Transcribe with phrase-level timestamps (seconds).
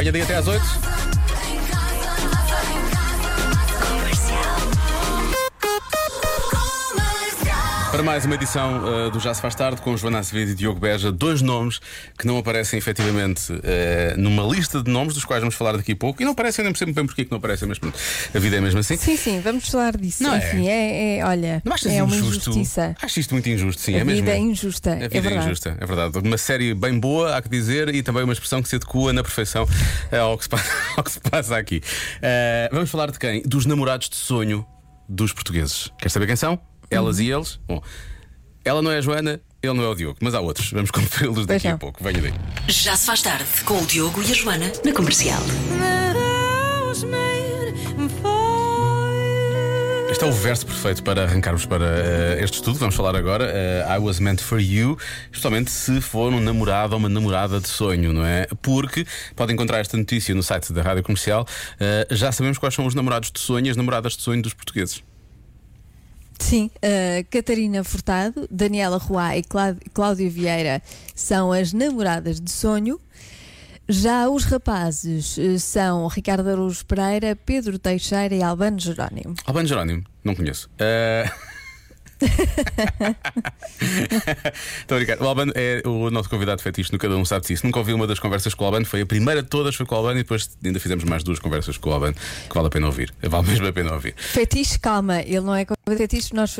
[0.00, 0.99] Venha daí até às 8.
[8.00, 10.80] Para mais uma edição uh, do Já Se Faz Tarde com Joana Azevedo e Diogo
[10.80, 11.82] Beja, dois nomes
[12.18, 13.58] que não aparecem efetivamente uh,
[14.16, 16.72] numa lista de nomes dos quais vamos falar daqui a pouco e não aparecem, nem
[16.72, 17.98] percebo bem porque é que não aparecem, mas pronto,
[18.34, 18.96] a vida é mesmo assim.
[18.96, 20.22] Sim, sim, vamos falar disso.
[20.22, 20.38] Não é?
[20.38, 22.48] Enfim, é, é, olha, Não achas é uma injusto?
[22.52, 22.96] injustiça.
[23.02, 24.24] Acho isto muito injusto, sim, A é mesmo.
[24.24, 25.44] vida é injusta, A é vida é, verdade.
[25.44, 26.18] injusta, é verdade.
[26.26, 29.22] Uma série bem boa, há que dizer, e também uma expressão que se adequa na
[29.22, 29.68] perfeição
[30.10, 31.82] eh, ao que se passa, ao que se passa aqui.
[32.22, 33.42] Eh, vamos falar de quem?
[33.42, 34.66] Dos namorados de sonho
[35.06, 35.92] dos portugueses.
[35.98, 36.58] Quer saber quem são?
[36.90, 37.60] Elas e eles?
[37.68, 37.80] Bom,
[38.64, 40.70] ela não é a Joana, ele não é o Diogo, mas há outros.
[40.72, 42.02] Vamos conferi-los daqui a pouco.
[42.02, 42.34] Venha daí.
[42.68, 45.40] Já se faz tarde com o Diogo e a Joana na comercial.
[50.10, 52.78] Este é o verso perfeito para arrancarmos para eh, este estudo.
[52.78, 53.44] Vamos falar agora.
[53.46, 57.68] eh, I was meant for you, especialmente se for um namorado ou uma namorada de
[57.68, 58.46] sonho, não é?
[58.60, 61.46] Porque pode encontrar esta notícia no site da Rádio Comercial.
[61.78, 64.52] Eh, já sabemos quais são os namorados de sonho e as namoradas de sonho dos
[64.52, 65.02] portugueses.
[66.40, 70.82] Sim, uh, Catarina Furtado, Daniela Roá e Clá- Cláudia Vieira
[71.14, 72.98] são as namoradas de sonho.
[73.88, 79.34] Já os rapazes uh, são Ricardo Araújo Pereira, Pedro Teixeira e Albano Jerónimo.
[79.46, 80.68] Albano Jerónimo, não conheço.
[80.78, 81.28] Eh,
[84.80, 85.20] Estou a brincar.
[85.22, 87.64] O Albano é o nosso convidado fetiche no Cada Um Sabe Disso.
[87.64, 89.94] Nunca ouvi uma das conversas com o Albano, foi a primeira de todas, foi com
[89.94, 92.14] o Albano e depois ainda fizemos mais duas conversas com o Albano
[92.48, 93.12] que vale a pena ouvir.
[93.22, 94.14] Vale mesmo a pena ouvir.
[94.16, 96.56] Fetiche, calma, ele não é com fetiche, nós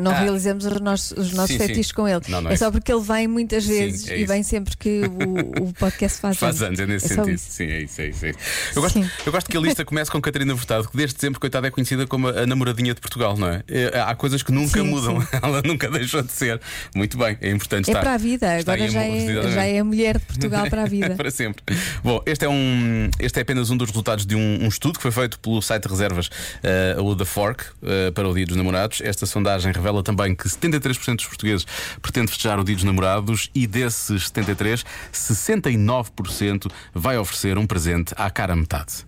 [0.00, 0.20] não Ah.
[0.20, 1.66] realizamos os nossos, os nossos Sim, sim.
[1.66, 2.20] fetiches com ele.
[2.28, 4.76] Não, não é, é só porque ele vem muitas Sim, vezes é e vem sempre
[4.76, 7.34] que o, o podcast faz, Faz anos, é nesse só sentido.
[7.34, 7.46] isso.
[7.50, 8.26] Sim, é isso, é isso.
[8.26, 8.38] É isso.
[8.74, 9.10] Eu, gosto, Sim.
[9.26, 12.06] eu gosto que a lista comece com Catarina Furtado, que desde sempre, coitada, é conhecida
[12.06, 13.62] como a namoradinha de Portugal, não é?
[13.68, 15.28] É, Há coisas que nunca Sim, mudam, sim.
[15.42, 16.60] ela nunca deixou de ser.
[16.94, 18.00] Muito bem, é importante É estar.
[18.00, 21.14] para a vida, agora já é, já é a mulher de Portugal para a vida.
[21.16, 21.62] para sempre.
[22.02, 25.02] Bom, este é, um, este é apenas um dos resultados de um, um estudo que
[25.02, 26.30] foi feito pelo site de reservas
[26.62, 29.00] eh, o The Fork eh, para o Dia dos Namorados.
[29.00, 31.66] Esta sondagem revela também que 73% dos portugueses
[32.00, 38.30] pretende festejar o Dia dos Namorados e desses 73, 69% vai oferecer um presente à
[38.30, 39.04] cara metade.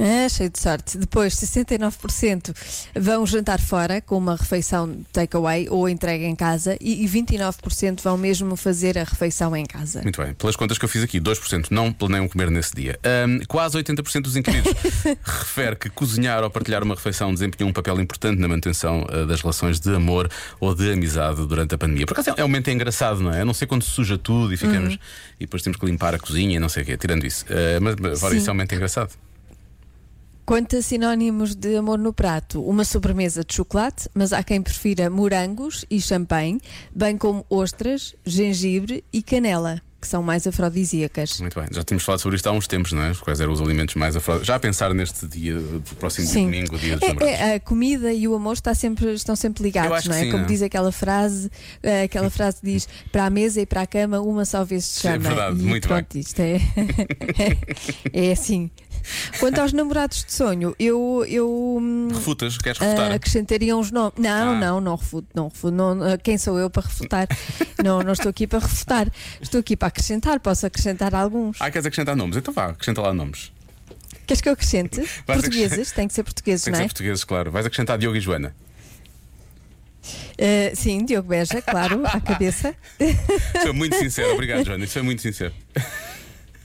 [0.00, 0.98] Ah, cheio de sorte.
[0.98, 2.54] Depois, 69%
[2.96, 8.16] vão jantar fora com uma refeição takeaway ou entrega em casa e e 29% vão
[8.16, 10.02] mesmo fazer a refeição em casa.
[10.02, 12.98] Muito bem, pelas contas que eu fiz aqui, 2% não planeiam comer nesse dia.
[13.04, 14.72] Ahm, quase 80% dos inquiridos
[15.24, 19.40] refere que cozinhar ou partilhar uma refeição desempenhou um papel importante na manutenção ah, das
[19.40, 20.30] relações de amor
[20.60, 22.06] ou de amizade durante a pandemia.
[22.06, 23.40] Por acaso é é um momento engraçado, não é?
[23.40, 24.94] A não sei quando se suja tudo e ficamos
[25.40, 27.44] e depois temos que limpar a cozinha e não sei o quê, tirando isso.
[27.80, 28.38] Mas mas fora Sim.
[28.38, 29.10] isso é um momento engraçado.
[30.46, 35.08] Quanto a sinónimos de amor no prato, uma sobremesa de chocolate, mas há quem prefira
[35.08, 36.60] morangos e champanhe,
[36.94, 41.40] bem como ostras, gengibre e canela, que são mais afrodisíacas.
[41.40, 43.14] Muito bem, já tínhamos falado sobre isto há uns tempos, não é?
[43.14, 44.44] Quais eram os alimentos mais afro...
[44.44, 46.44] Já a pensar neste dia, do próximo dia Sim.
[46.44, 50.04] domingo, dia dos É- é, a comida e o amor está sempre, estão sempre ligados,
[50.04, 50.18] não é?
[50.24, 50.48] sim, Como não é?
[50.48, 51.50] diz aquela frase,
[51.82, 55.00] eh, aquela frase diz para a mesa e para a cama uma só vez se
[55.00, 55.28] Sim, é chama.
[55.30, 56.60] verdade, e muito pronto, isto é,
[58.12, 58.70] é assim.
[59.38, 61.48] Quanto aos namorados de sonho, eu, eu
[61.80, 63.12] hum, Refutas, queres refutar?
[63.12, 64.14] acrescentaria uns nomes.
[64.18, 64.54] Não, Ah.
[64.58, 65.74] não, não refuto, não refuto.
[65.74, 67.28] Não, ah, quem sou eu para refutar?
[67.84, 69.08] não, não estou aqui para refutar.
[69.40, 70.40] Estou aqui para acrescentar.
[70.40, 71.56] Posso acrescentar alguns.
[71.60, 72.36] Ah, queres acrescentar nomes?
[72.36, 73.52] Então vá, acrescenta lá nomes.
[74.26, 75.00] Queres que eu acrescente?
[75.26, 76.88] Vais Portugueses, tem que ser portugueses, Tem que não ser é?
[76.88, 77.50] portugueses, claro.
[77.50, 78.54] Vais acrescentar Diogo e Joana.
[80.38, 82.74] Ah, sim, Diogo Beja, claro, à cabeça.
[83.62, 84.84] Foi muito sincero, obrigado, Joana.
[84.84, 85.52] Isso foi muito sincero.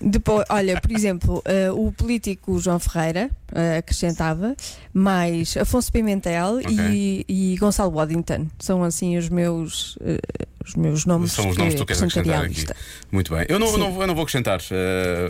[0.02, 4.56] Depois, olha, por exemplo, eh, o político João Ferreira eh, acrescentava,
[4.94, 8.48] mais Afonso Pimentel e, e Gonçalo Waddington.
[8.60, 10.18] São assim os meus, eh,
[10.66, 11.34] os meus nomes.
[11.34, 12.66] São os nomes que tu queres acrescentar aqui.
[13.12, 13.46] Muito bem.
[13.50, 14.62] Eu não, eu não, eu não vou acrescentar.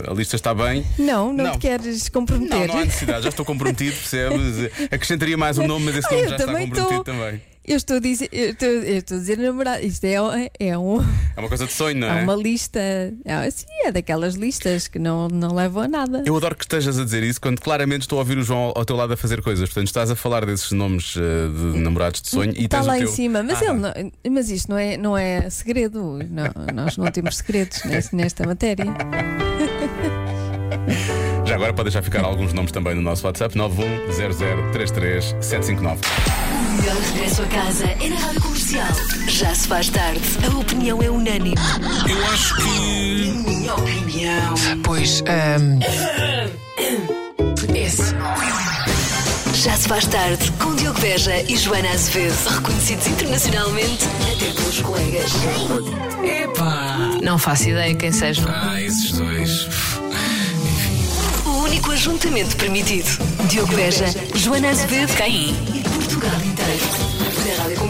[0.08, 0.86] A lista está bem.
[0.98, 1.52] Não, não, Não.
[1.52, 2.68] te queres Não, comprometer.
[2.68, 4.70] não há necessidade, já estou comprometido, percebes?
[4.90, 7.04] Acrescentaria mais um nome, mas esse nome já está comprometido estou.
[7.04, 7.42] também.
[7.70, 9.86] Eu estou a dizer, eu estou, eu estou a dizer namorado.
[9.86, 10.16] Isto é,
[10.58, 11.00] é, um,
[11.36, 12.22] É uma coisa de sonho, não é é?
[12.24, 12.80] uma lista.
[13.24, 16.20] É, sim, é daquelas listas que não, não levam a nada.
[16.26, 18.84] Eu adoro que estejas a dizer isso quando claramente estou a ouvir o João ao-
[18.84, 19.68] teu lado a fazer coisas.
[19.68, 21.20] Portanto, estás a falar desses nomes eh,
[21.74, 23.04] de namorados de sonho e Está lá teu...
[23.04, 23.92] em cima, mas, Ah, ele não-
[24.32, 26.18] mas isto não é, não é segredo.
[26.28, 27.82] Não, nós não temos segredos
[28.12, 28.86] nesta matéria.
[31.46, 35.98] Já agora pode deixar ficar alguns nomes também no nosso WhatsApp 910033759.
[36.70, 38.86] O melhor regresso a casa é na Rádio Comercial.
[39.26, 40.20] Já se faz tarde.
[40.46, 41.56] A opinião é unânime.
[42.08, 43.32] Eu acho que.
[43.44, 44.54] Minha opinião.
[44.84, 45.80] Pois, ahm,
[47.74, 48.14] Esse.
[49.52, 52.48] Já se faz tarde com Diogo Beja e Joana Azevedo.
[52.48, 55.32] Reconhecidos internacionalmente até pelos colegas.
[56.22, 57.18] Epá!
[57.20, 58.44] Não faço ideia quem seja.
[58.48, 59.68] Ah, esses dois.
[62.00, 63.18] Ajuntamento permitido.
[63.46, 66.49] Diogo Beja, Joana Azevedo, Caim e Portugal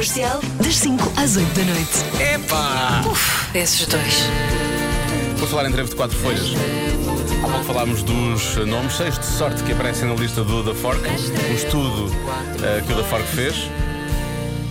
[0.01, 2.35] Comercial, das 5 às 8 da noite.
[2.35, 3.03] Epá!
[3.07, 4.25] Uf, esses dois.
[5.37, 6.55] Vou falar em breve de quatro folhas.
[7.45, 11.07] Há pouco falámos dos nomes, seis de sorte que aparecem na lista do The Fork,
[11.07, 12.11] um estudo
[12.63, 13.69] eh, que o The Fork fez.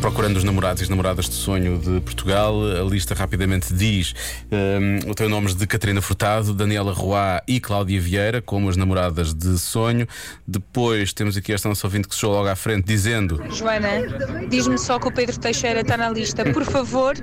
[0.01, 4.13] Procurando os namorados e as namoradas de sonho de Portugal, a lista rapidamente diz
[4.49, 9.33] um, o teu nomes de Catarina Furtado, Daniela Roá e Cláudia Vieira, como as namoradas
[9.33, 10.07] de sonho.
[10.47, 14.77] Depois temos aqui esta nossa ouvinte que se chegou logo à frente dizendo Joana, diz-me
[14.77, 17.15] só que o Pedro Teixeira está na lista, por favor.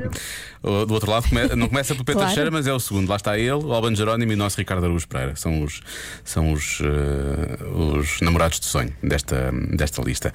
[0.63, 1.27] Uh, Do outro lado,
[1.57, 2.29] não começa pelo Pedro Claro.
[2.29, 3.09] Teixeira, mas é o segundo.
[3.09, 5.37] Lá está ele, o Albano Jerónimo e o nosso Ricardo Araújo Pereira.
[5.37, 5.81] São os,
[6.25, 10.33] são os, uh, os namorados de sonho desta, desta lista.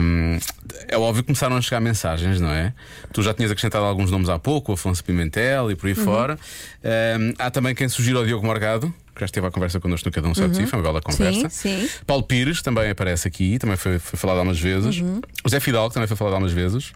[0.00, 0.38] Um,
[0.88, 2.72] é óbvio que começaram a chegar mensagens, não é?
[3.12, 6.38] Tu já tinhas acrescentado alguns nomes há pouco, o Afonso Pimentel e por aí fora.
[7.18, 8.92] Um, há também quem sugira o Diogo Morgado.
[9.14, 11.00] Que já esteve à conversa connosco no Cada Um Sabe de Si, foi uma bela
[11.00, 11.48] conversa.
[11.48, 11.88] sim.
[12.06, 15.02] Paulo Pires também aparece aqui, também foi, foi falado algumas vezes.
[15.42, 16.92] O Zé Fidalgo também foi falado algumas vezes.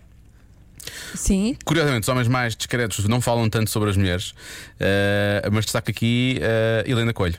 [1.14, 1.56] Sim.
[1.64, 4.34] Curiosamente, os homens mais discretos não falam tanto sobre as mulheres,
[4.78, 7.38] eh, mas destaca aqui eh, Helena Coelho.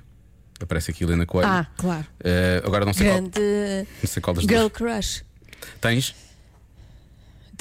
[0.60, 1.48] Aparece aqui Helena Coelho.
[1.50, 2.06] Ah, claro.
[2.24, 4.72] Eh, agora não sei, qual, Grande não sei qual das girl duas.
[4.72, 5.24] crush.
[5.80, 6.16] Tens?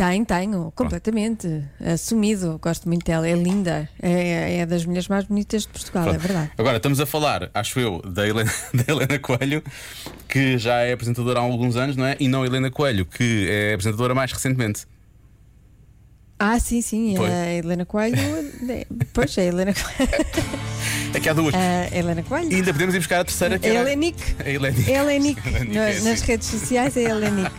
[0.00, 1.62] Tenho, tenho, completamente.
[1.78, 2.58] Assumido.
[2.62, 3.28] Gosto muito dela.
[3.28, 3.86] É linda.
[4.00, 6.22] É, é das mulheres mais bonitas de Portugal, é Pronto.
[6.22, 6.50] verdade.
[6.56, 9.62] Agora estamos a falar, acho eu, da Helena, da Helena Coelho,
[10.26, 12.16] que já é apresentadora há alguns anos, não é?
[12.18, 14.86] E não a Helena Coelho, que é apresentadora mais recentemente.
[16.38, 17.14] Ah, sim, sim.
[17.18, 17.28] Foi.
[17.30, 18.16] A Helena Coelho.
[18.70, 20.60] é- Pois, a Helena Coelho.
[21.12, 21.54] É que há duas.
[21.54, 22.54] A Helena E Coelho.
[22.56, 24.16] ainda podemos ir buscar a terceira que A era- Helenic.
[24.44, 24.90] A Helenic.
[24.90, 25.40] Helenic.
[25.48, 26.08] Helenic, é assim.
[26.08, 27.50] Nas redes sociais é Helenic.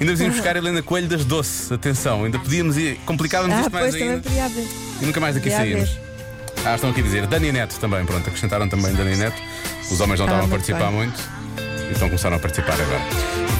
[0.00, 1.72] Ainda podemos ir buscar a Helena Coelho das Doce.
[1.74, 2.96] Atenção, ainda podíamos ir.
[3.04, 4.18] Complicávamos Ah, isto mais pois ainda.
[4.22, 4.66] podia haver.
[5.00, 5.90] E nunca mais daqui Podia saímos.
[5.90, 6.02] haver.
[6.64, 7.26] Ah, estão aqui a dizer.
[7.26, 9.40] Dani Neto também, pronto, acrescentaram também Dani Neto.
[9.90, 10.96] Os homens não Ah, estavam a participar bem.
[10.96, 11.20] muito.
[11.90, 13.00] Então começaram a participar agora.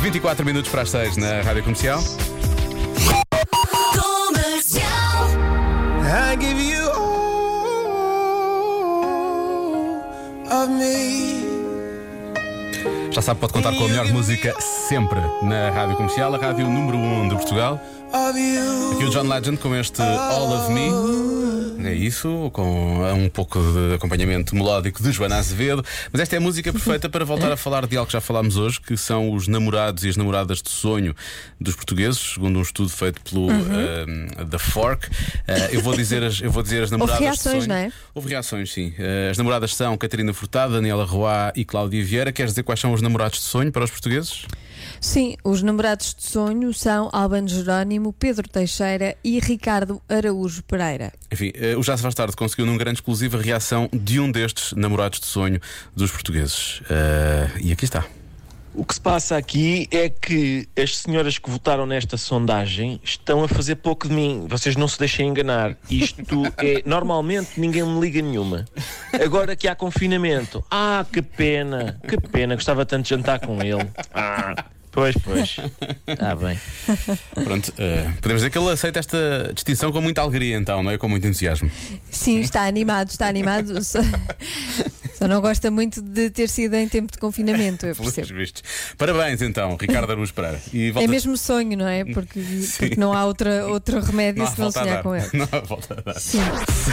[0.00, 2.03] 24 minutos para as 6 na Rádio Comercial.
[6.05, 6.92] I give you
[13.11, 14.55] Já sabe, pode contar com a melhor música
[14.88, 17.79] sempre na Rádio Comercial, a rádio número 1 de Portugal.
[18.12, 21.52] Aqui o John Legend com este All of Me.
[21.85, 25.85] É isso, com um pouco de acompanhamento melódico de Joana Azevedo.
[26.13, 28.57] Mas esta é a música perfeita para voltar a falar de algo que já falámos
[28.57, 31.15] hoje, que são os namorados e as namoradas de sonho
[31.61, 35.09] dos portugueses, segundo um estudo feito pelo eh, The Fork.
[35.47, 37.69] Eh, eu, vou dizer as, eu vou dizer as namoradas reações, de sonho.
[37.69, 37.93] não é?
[38.15, 38.95] Houve reações, sim.
[38.99, 42.33] Eh, as namoradas são Catarina Furtado, Daniela Roá e Cláudia Vieira.
[42.33, 44.47] Queres dizer quais são os namorados de sonho para os portugueses?
[45.01, 51.13] Sim, os namorados de sonho são Albano Jerónimo, Pedro Teixeira e Ricardo Araújo Pereira.
[51.31, 54.31] Enfim, eh, o Já se faz tarde conseguiu num grande exclusivo a reação de um
[54.31, 55.61] destes namorados de sonho
[55.95, 56.83] dos portugueses.
[56.91, 58.05] Eh, e aqui está.
[58.75, 63.49] O que se passa aqui é que as senhoras que votaram nesta sondagem estão a
[63.49, 64.47] fazer pouco de mim.
[64.49, 65.77] Vocês não se deixem enganar.
[65.91, 66.83] Isto é.
[66.87, 68.65] Normalmente ninguém me liga nenhuma.
[69.13, 70.65] Agora que há confinamento.
[70.71, 72.55] Ah, que pena, que pena.
[72.55, 73.87] Gostava tanto de jantar com ele.
[74.15, 75.57] Ah, pois, pois.
[76.07, 76.59] Está bem.
[77.45, 80.97] Pronto, eh, podemos dizer que ele aceita esta distinção com muita alegria, então, não é?
[80.97, 81.71] Com muito entusiasmo.
[82.11, 83.75] Sim, está animado, está animado.
[85.23, 88.35] Só, não gosta muito de ter sido em tempo de confinamento, eu percebo.
[88.35, 88.63] vistos.
[88.99, 90.61] Parabéns, então, Ricardo Araújo Pereira.
[90.73, 92.05] E É volta- mesmo sonho, não é?
[92.05, 92.41] Porque,
[92.79, 95.29] porque não há outra, outro remédio Não se não sonhar com ele.
[95.32, 96.19] Não há volta a dar.
[96.19, 96.41] Sim.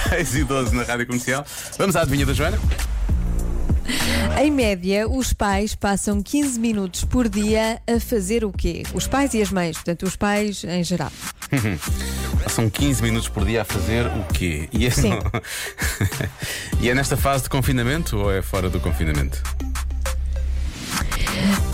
[0.09, 1.43] 6 e 12 na rádio comercial.
[1.77, 2.59] Vamos à adivinha da Joana?
[4.41, 8.83] Em média, os pais passam 15 minutos por dia a fazer o quê?
[8.93, 11.11] Os pais e as mães, portanto, os pais em geral.
[12.49, 14.69] São 15 minutos por dia a fazer o quê?
[14.71, 15.19] E é, Sim.
[16.79, 19.41] e é nesta fase de confinamento ou é fora do confinamento?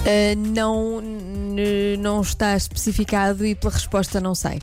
[0.05, 1.01] Ah, não,
[1.99, 4.59] não está especificado e pela resposta não sei.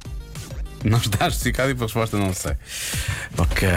[0.85, 2.57] Não está especificado e pela resposta não sei.
[3.39, 3.69] Ok,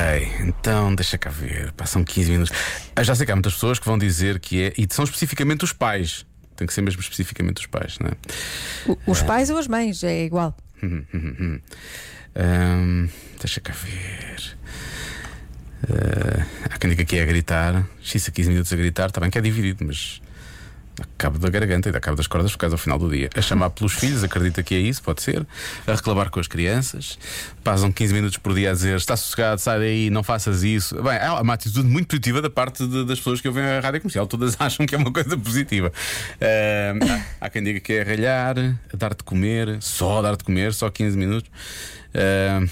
[0.41, 1.71] então deixa cá ver.
[1.73, 2.53] Passam 15 minutos.
[2.95, 4.73] Ah, Já sei que há muitas pessoas que vão dizer que é.
[4.77, 6.25] E são especificamente os pais.
[6.55, 8.97] Tem que ser mesmo especificamente os pais, não é?
[9.05, 10.55] Os pais ou as mães, é igual.
[12.35, 13.07] Ahm,
[13.39, 14.57] deixa cá ver.
[15.89, 17.85] Ah, há quem diga que é a gritar.
[18.01, 20.21] X a 15 minutos a gritar, está bem que é dividido, mas.
[21.17, 23.29] Cabo da garganta e dá cabo das cordas por causa ao final do dia.
[23.35, 25.45] A chamar pelos filhos, acredita que é isso, pode ser.
[25.85, 27.19] A reclamar com as crianças.
[27.63, 30.95] Passam 15 minutos por dia a dizer está sossegado, sai daí, não faças isso.
[31.03, 33.99] Bem, é uma atitude muito positiva da parte de- das pessoas que ouvem a rádio
[34.01, 34.25] comercial.
[34.25, 35.91] Todas acham que é uma coisa positiva.
[36.39, 36.99] Ahm,
[37.41, 38.55] há, há quem diga que é ralhar,
[38.93, 41.49] dar de comer, só dar de comer, só 15 minutos.
[42.13, 42.67] Ahm,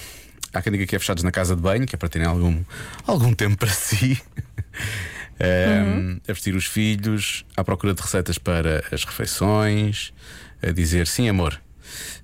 [0.52, 2.62] há quem diga que é fechados na casa de banho, que é para terem algum,
[3.06, 4.18] algum tempo para si.
[5.40, 10.12] Um, A vestir os filhos, à procura de receitas para as refeições,
[10.62, 11.60] a dizer sim, amor.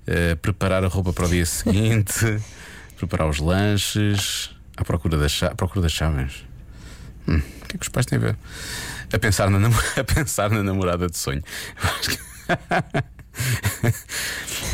[0.07, 2.13] Uh, preparar a roupa para o dia seguinte,
[2.97, 6.43] preparar os lanches, à procura à procura das chaves.
[7.27, 8.35] Hum, o que é que os pais têm a ver?
[9.13, 9.59] A pensar na,
[9.97, 11.43] a pensar na namorada de sonho.
[11.77, 12.31] Acho que-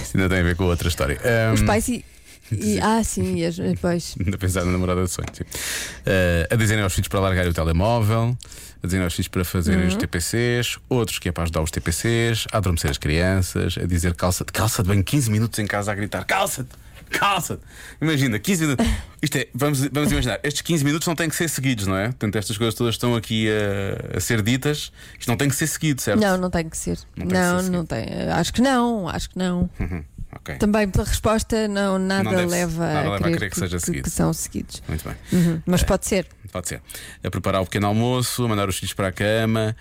[0.02, 1.20] Isso ainda tem a ver com outra história.
[1.54, 2.06] Os Um, pais e.
[2.52, 4.16] e- ah, sim, e as, pois.
[4.34, 5.28] a pensar na namorada de sonho.
[5.34, 5.44] sim.
[5.44, 8.38] Uh, a dizerem aos filhos para largarem o telemóvel,
[8.84, 9.88] a dizerem aos filhos para fazerem Uhum.
[9.88, 14.14] os TPCs, outros que é para ajudar os TPCs, a adormecer as crianças, a dizer
[14.16, 16.70] calça, calça de banho 15 minutos em casa a gritar: calça-te!
[17.10, 17.62] Calça-te!
[18.02, 18.86] Imagina, 15 minutos.
[19.24, 22.08] Isto é, vamos, vamos imaginar, estes 15 minutos não têm que ser seguidos, não é?
[22.08, 25.68] Portanto, estas coisas todas estão aqui a, a ser ditas, isto não tem que ser
[25.68, 26.20] seguido, certo?
[26.20, 27.00] Não, não tem que ser.
[27.16, 28.06] Não Não, ser não tem.
[28.34, 29.70] Acho que não, acho que não.
[29.80, 30.04] Uhum,
[30.50, 30.58] ok.
[30.58, 33.60] Também pela resposta, não, nada, Não deve- leva, nada a leva a crer crer que
[33.60, 34.04] seja seguido.
[34.04, 34.82] que são seguidos.
[34.88, 35.16] Muito bem.
[35.34, 36.28] Uhum, Mas pode ser.
[36.52, 36.82] Pode ser.
[37.24, 39.76] A preparar o pequeno almoço, a mandar os filhos para a cama,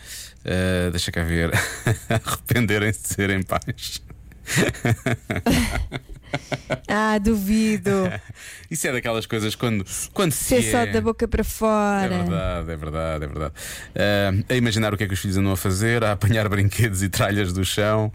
[0.44, 1.50] uh, deixa cá ver,
[2.08, 4.02] arrependerem-se de serem pais.
[6.88, 7.90] Ah, duvido.
[8.70, 10.86] Isso é daquelas coisas quando, quando se Ser só é.
[10.86, 12.08] da boca para É fora.
[12.08, 13.54] verdade, é verdade, é verdade.
[13.94, 17.02] Uh, a imaginar o que é que os filhos andam a fazer, a apanhar brinquedos
[17.02, 18.12] e tralhas do chão,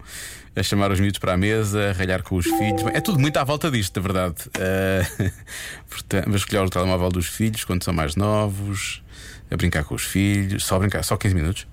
[0.54, 2.82] a chamar os miúdos para a mesa, a ralhar com os filhos.
[2.92, 4.34] É tudo muito à volta disto, na verdade.
[4.48, 5.30] Uh,
[5.88, 9.02] portanto, a escolher o telemóvel dos filhos quando são mais novos,
[9.50, 11.66] a brincar com os filhos, só brincar, só 15 minutos.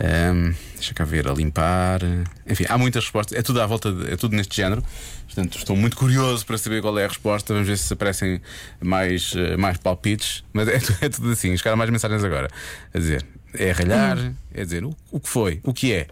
[0.00, 2.00] Um, deixa cá ver, a limpar.
[2.48, 3.38] Enfim, há muitas respostas.
[3.38, 4.82] É tudo à volta, de- é tudo neste género.
[5.26, 7.52] Portanto, estou muito curioso para saber qual é a resposta.
[7.54, 8.40] Vamos ver se aparecem
[8.80, 10.42] mais, eh, mais palpites.
[10.52, 10.76] Mas é,
[11.06, 11.56] é tudo assim.
[11.56, 12.48] Chegaram mais mensagens agora.
[12.92, 13.24] A dizer,
[13.54, 16.06] é ralhar, é dizer o, o que foi, o que é.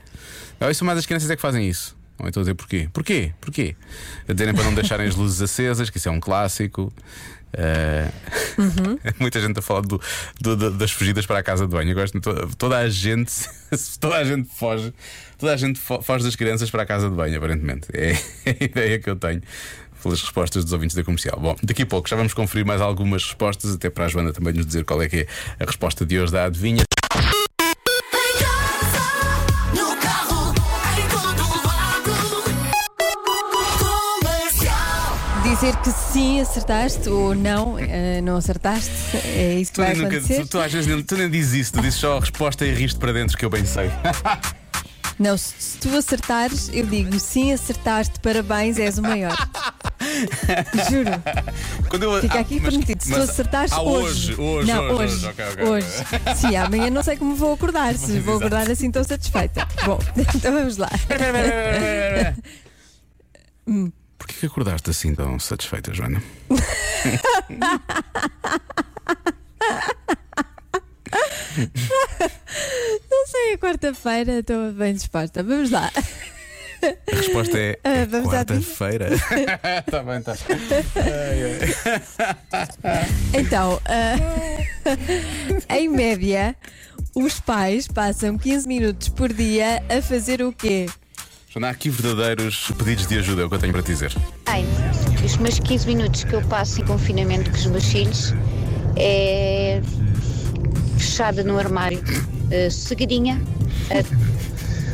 [0.59, 1.97] Não, isso mais as crianças é que fazem isso.
[2.19, 2.89] Ou então a dizer porquê?
[2.93, 3.33] Porquê?
[3.41, 3.75] Porquê?
[4.29, 6.93] A dizerem para não deixarem as luzes acesas, que isso é um clássico.
[7.53, 8.09] Eh,
[9.19, 10.01] Muita gente a falar do,
[10.41, 11.91] do- da- das fugidas para a casa de banho.
[11.91, 13.33] Eu gosto de to- toda a gente,
[13.99, 14.93] toda a gente foge,
[15.39, 17.89] toda a gente fo- foge das crianças para a casa de banho, aparentemente.
[17.97, 18.13] É
[18.61, 19.41] a ideia que eu tenho
[20.03, 21.39] pelas respostas dos ouvintes da comercial.
[21.41, 24.53] Bom, daqui a pouco já vamos conferir mais algumas respostas, até para a Joana também
[24.53, 25.27] nos dizer qual é que é
[25.59, 26.83] a resposta de hoje da adivinha.
[36.41, 38.91] Acertaste ou não, eh, não acertaste,
[39.25, 40.43] é isso que Tu, vai nunca- acontecer.
[40.43, 42.73] tu- tu às vezes nem, tu nem dizes isso, tu dizes só a resposta e
[42.75, 43.91] riste para dentro, que eu bem sei.
[45.19, 49.37] Não, se, se tu acertares, eu digo sim acertaste, parabéns, és o maior.
[50.91, 51.11] Juro.
[51.91, 53.03] Quando eu- Fica ah, aqui mas- permitido.
[53.03, 54.33] Se tu acertares ah, hoje.
[54.33, 55.15] hoje, hoje, não, hoje, hoje.
[55.15, 55.87] hoje, ok, ok, hoje.
[56.37, 57.95] Sim, amanhã não sei como vou acordar.
[57.97, 59.69] Se vou acordar assim tão satisfeita.
[59.85, 59.99] Bom,
[60.35, 60.89] então vamos lá.
[64.21, 66.23] Porquê que acordaste assim tão satisfeita, Joana?
[73.11, 75.43] Não sei, é quarta-feira, estou bem disposta.
[75.43, 75.91] Vamos lá.
[76.83, 79.09] A resposta é, é à quarta-feira.
[79.15, 80.35] Está bem, está.
[83.33, 84.17] Então, ah,
[85.75, 86.55] em média,
[87.15, 90.87] os pais passam 15 minutos por dia a fazer o quê?
[91.53, 94.13] Joana, há aqui verdadeiros pedidos de ajuda, é o que eu tenho para te dizer.
[94.47, 94.65] Ai,
[95.25, 98.33] os meus 15 minutos que eu passo em confinamento com os meus filhos
[98.95, 99.83] é
[100.97, 102.01] fechada no armário,
[102.53, 103.43] eh, cegadinha,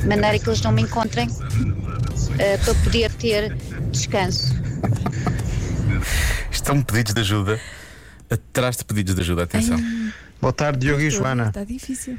[0.02, 1.28] a maneira que eles não me encontrem,
[2.38, 3.54] eh, para poder ter
[3.90, 4.54] descanso.
[6.50, 7.60] Estão pedidos de ajuda.
[8.30, 9.78] Atrás de pedidos de ajuda, atenção.
[10.40, 11.48] Boa tarde, Diogo e Joana.
[11.48, 12.18] Está difícil.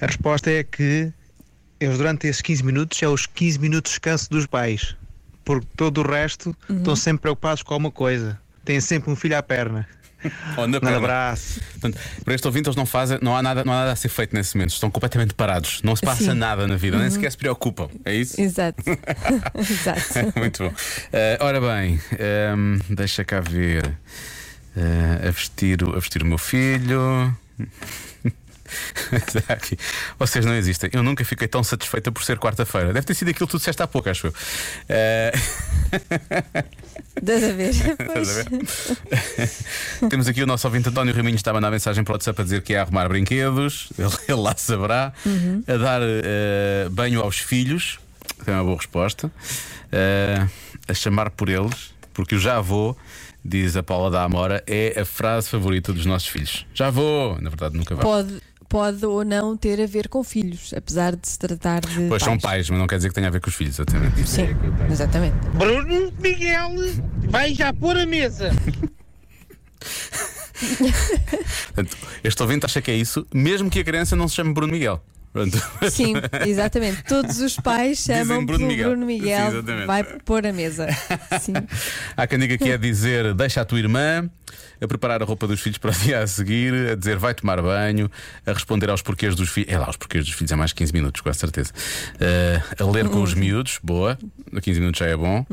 [0.00, 1.12] A resposta é que
[1.80, 4.96] eles, durante esses 15 minutos, é os 15 minutos de descanso dos pais.
[5.44, 8.38] Porque todo o resto estão sempre preocupados com alguma coisa.
[8.64, 9.88] Têm sempre um filho à perna.
[10.56, 10.96] Oh, na Um perna.
[10.96, 11.60] abraço.
[11.80, 14.08] Portanto, para este ouvinte, eles não fazem, não há, nada, não há nada a ser
[14.08, 14.70] feito nesse momento.
[14.72, 15.80] Estão completamente parados.
[15.82, 16.34] Não se passa Sim.
[16.34, 17.88] nada na vida, nem sequer se preocupam.
[18.04, 18.38] É isso?
[18.40, 18.82] Exato.
[19.54, 20.02] Exato.
[20.36, 20.74] Muito bom.
[21.12, 23.96] Eh, ora bem, ehm, deixa cá ver.
[24.76, 27.34] Eh, a, vestir, o- a vestir o meu filho.
[30.18, 30.90] Vocês não existem.
[30.92, 32.92] Eu nunca fiquei tão satisfeita por ser quarta-feira.
[32.92, 34.34] Deve ter sido aquilo que tu disseste há pouco, acho eu.
[34.88, 35.32] Eh,
[37.18, 37.74] Estás a ver?
[40.08, 42.44] Temos aqui o nosso ouvinte António Raminhos está a mandar mensagem para o WhatsApp a
[42.44, 45.12] dizer que é a arrumar brinquedos, ele, ele lá saberá,
[45.66, 47.98] a dar eh, banho aos filhos,
[48.44, 49.30] tem uma boa resposta,
[49.90, 50.46] eh,
[50.86, 52.96] a chamar por eles, porque o já vou,
[53.44, 56.66] diz a Paula da Amora, é a frase favorita dos nossos filhos.
[56.72, 58.04] Já vou, na verdade nunca vai.
[58.04, 62.08] Pode, pode ou não ter a ver com filhos, apesar de se tratar de.
[62.08, 64.20] Pois são pais, mas não quer dizer que tenha a ver com os filhos, exatamente.
[64.20, 65.32] É Sim, eu tenho.
[65.54, 66.70] Bruno Miguel,
[67.28, 68.50] vai já pôr a mesa.
[71.66, 74.72] Portanto, este ouvinte acha que é isso, mesmo que a criança não se chame Bruno
[74.72, 75.02] Miguel.
[75.32, 75.56] Pronto.
[75.90, 76.14] Sim,
[76.46, 77.04] exatamente.
[77.04, 78.90] Todos os pais chamam Bruno Miguel.
[78.90, 79.50] Bruno Miguel.
[79.50, 79.86] Sim, exatamente.
[79.86, 80.88] vai pôr a mesa.
[81.40, 81.52] Sim.
[82.16, 84.28] Há quem diga que é dizer deixa a tua irmã,
[84.80, 87.60] a preparar a roupa dos filhos para o dia a seguir, a dizer vai tomar
[87.60, 88.10] banho,
[88.46, 89.72] a responder aos porquês dos filhos.
[89.72, 91.72] É lá, os porquês dos filhos é mais 15 minutos, com certeza.
[92.20, 94.18] Eh, a ler com os miúdos, boa.
[94.62, 95.44] 15 minutos já é bom.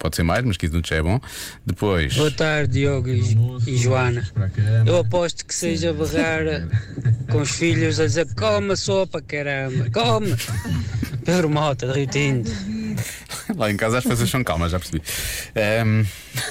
[0.00, 1.20] Pode ser mais, mas 15 minutos já é bom.
[1.64, 2.14] Depois.
[2.16, 3.36] Boa tarde, Diogo e,
[3.66, 4.26] e Joana.
[4.84, 6.68] Eu aposto que seja berrar
[7.30, 10.34] com os filhos a dizer come a sopa, caramba, come.
[11.24, 12.75] Pedro Mota, de Rio Tinto.
[13.56, 15.02] Lá em casa as coisas são calmas, já percebi.
[15.54, 16.04] Ehm,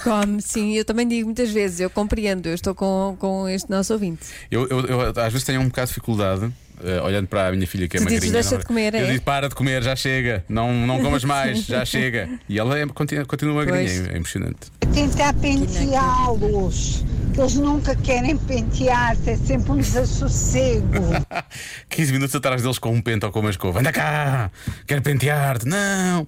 [0.04, 3.94] Come, sim, eu também digo muitas vezes, eu compreendo, eu estou com, com este nosso
[3.94, 4.22] ouvinte.
[4.50, 6.52] eu, eu- eu às vezes tenho um bocado de dificuldade.
[6.84, 8.94] eh, olhando para a minha filha que é Tu dizes, magrinha, "Deixa não- de comer",
[8.96, 9.12] eu é?
[9.12, 12.28] digo para de comer, já chega, não, não comas mais, já chega.
[12.50, 14.08] E ela é, continua, continua magrinha, Pois.
[14.10, 14.58] é, é impressionante.
[14.94, 17.06] tentar penteá-los.
[17.38, 21.04] Eles nunca querem pentear-se, é sempre um desassossego.
[21.90, 23.80] 15 minutos atrás deles com um pente ou com uma escova.
[23.80, 24.50] Anda cá!
[24.88, 25.68] Quero pentear-te!
[25.68, 26.26] Não!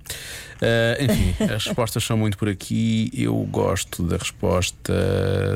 [0.62, 3.10] Ah, enfim, as respostas são muito por aqui.
[3.14, 4.94] Eu gosto da resposta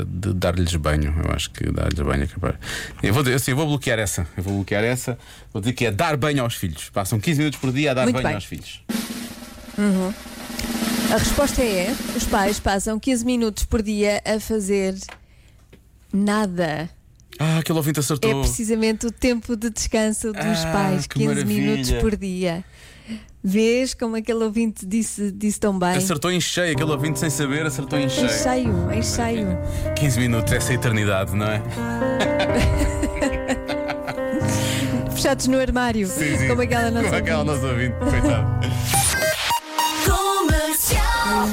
[0.07, 1.13] de dar-lhes banho.
[1.23, 2.55] Eu acho que dar-lhes banho é capaz.
[3.03, 4.25] Eu vou, assim, eu vou bloquear essa.
[4.37, 5.17] Eu vou bloquear essa.
[5.51, 6.89] Vou dizer que é dar banho aos filhos.
[6.89, 8.35] Passam 15 minutos por dia a dar Muito banho bem.
[8.35, 8.81] aos filhos.
[11.13, 14.95] A resposta é: os pais passam 15 minutos por dia a fazer
[16.13, 16.89] nada.
[17.39, 18.41] Ah, aquele ouvinte É acertou.
[18.41, 21.71] precisamente o tempo de descanso dos Ah, pais, que 15 maravilha.
[21.71, 22.63] minutos por dia.
[23.43, 25.95] Vês como aquele ouvinte disse, disse tão bem?
[25.95, 28.29] Acertou em cheio, aquele ouvinte sem saber, acertou em Em cheio.
[28.29, 29.47] cheio, em cheio.
[29.95, 31.59] 15 minutos, essa é eternidade, não é?
[35.15, 36.47] Fechados no armário, Sim, sim.
[36.47, 37.05] como aquela nossa.
[37.05, 37.61] Como aquela ouvinte.
[37.61, 38.59] nossa ouvinte, coitada.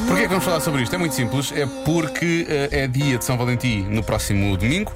[0.07, 0.95] Porquê que vamos falar sobre isto?
[0.95, 4.93] É muito simples, é porque eh, é dia de São Valentim no próximo domingo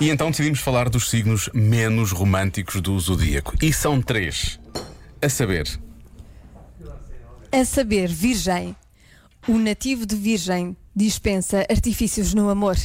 [0.00, 3.54] e então decidimos falar dos signos menos românticos do zodíaco.
[3.60, 4.58] E são três.
[5.20, 5.68] A saber,
[7.52, 8.74] A saber, Virgem.
[9.46, 12.76] O nativo de Virgem dispensa artifícios no amor.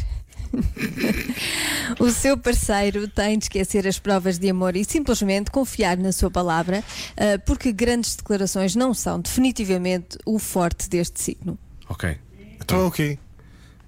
[2.00, 6.32] o seu parceiro tem de esquecer as provas de amor e simplesmente confiar na sua
[6.32, 6.84] palavra,
[7.16, 11.58] ah, porque grandes declarações não são definitivamente o forte deste signo.
[11.90, 12.18] ok.
[12.60, 13.18] Então, ok.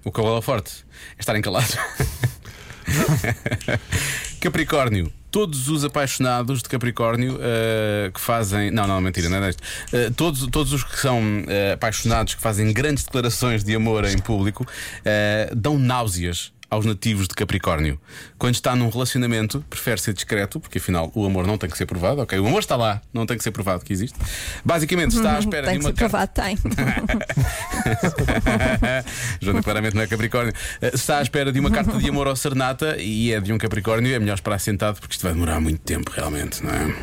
[0.04, 1.76] O cavalo é forte é estarem calados.
[4.40, 5.12] Capricórnio.
[5.30, 8.70] Todos os apaixonados de Capricórnio eh, que fazem.
[8.70, 9.62] Não, não, mentira, não é isto.
[9.92, 14.18] Eh, todos, todos os que são eh, apaixonados, que fazem grandes declarações de amor em
[14.18, 14.66] público,
[15.56, 18.00] dão náuseas aos nativos de Capricórnio.
[18.38, 21.86] Quando está num relacionamento, prefere ser discreto, porque afinal o amor não tem que ser
[21.86, 22.38] provado, ok?
[22.38, 24.16] O amor está lá, não tem que ser provado que existe.
[24.64, 26.28] Basicamente, está à espera tem de que uma ser carta.
[26.28, 26.58] provado, tem.
[29.40, 30.52] Joana claramente não é Capricórnio.
[30.80, 33.58] Eh, Está à espera de uma carta de amor ao Serenata e é de um
[33.58, 36.94] Capricórnio, é melhor esperar sentado porque isto vai demorar muito tempo, realmente, não é?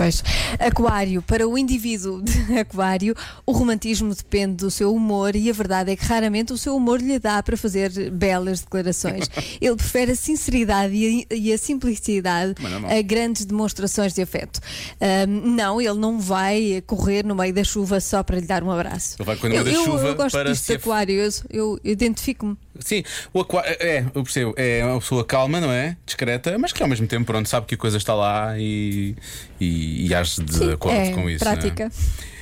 [0.00, 0.24] Pois.
[0.58, 1.20] Aquário.
[1.20, 5.96] Para o indivíduo de Aquário, o romantismo depende do seu humor e a verdade é
[5.96, 9.28] que raramente o seu humor lhe dá para fazer belas declarações.
[9.60, 12.88] Ele prefere a sinceridade e a, e a simplicidade Mas não, não.
[12.90, 14.58] a grandes demonstrações de afeto.
[14.98, 18.70] Ahm, não, ele não vai correr no meio da chuva só para lhe dar um
[18.70, 19.16] abraço.
[19.18, 21.80] Ele vai meio eu, da eu- chuva eu gosto para disto de Aquário, eu, eu
[21.84, 22.56] identifico-me.
[22.78, 23.02] Sim,
[23.34, 25.96] o aquário, é, eu percebo, é uma pessoa calma, não é?
[26.06, 29.14] Discreta, mas que ao mesmo tempo, pronto, sabe que a coisa está lá e,
[29.60, 31.44] e, e age de Sim, acordo é com isso.
[31.44, 31.46] é?
[31.52, 31.90] prática.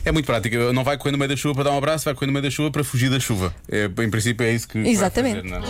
[0.05, 0.73] É muito prática.
[0.73, 2.43] Não vai correr no meio da chuva para dar um abraço, vai correr no meio
[2.43, 3.55] da chuva para fugir da chuva.
[3.71, 4.81] É, em princípio é isso que.
[4.81, 5.49] vai Exatamente.
[5.49, 5.65] fazer,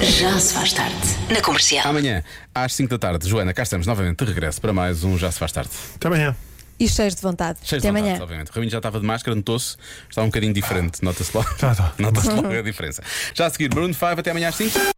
[0.00, 0.04] é?
[0.10, 0.96] Já se faz tarde.
[1.30, 1.86] Na comercial.
[1.86, 2.22] Amanhã,
[2.54, 5.38] às 5 da tarde, Joana, cá estamos novamente de regresso para mais um Já Se
[5.38, 5.70] Faz Tarde.
[5.96, 6.34] Até amanhã.
[6.80, 7.58] E cheios de vontade.
[7.62, 8.22] Cheio Até de vontade, amanhã.
[8.22, 8.50] obviamente.
[8.50, 9.76] O Raminho já estava de máscara, notou-se,
[10.08, 11.02] está um bocadinho diferente.
[11.04, 11.48] Nota-se logo.
[11.58, 11.92] Já está.
[11.98, 13.02] Nota-se logo a diferença.
[13.34, 14.91] Já a seguir, Bruno 5, até amanhã às 5.